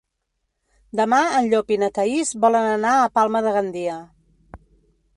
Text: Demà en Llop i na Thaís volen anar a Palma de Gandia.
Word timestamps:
Demà 0.99 1.19
en 1.41 1.51
Llop 1.51 1.75
i 1.75 1.79
na 1.83 1.91
Thaís 1.99 2.33
volen 2.47 2.73
anar 2.73 2.97
a 3.05 3.15
Palma 3.19 3.47
de 3.49 3.57
Gandia. 3.59 4.03